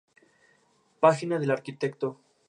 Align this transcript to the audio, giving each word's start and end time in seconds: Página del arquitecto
Página 0.99 1.37
del 1.41 1.51
arquitecto 1.51 2.19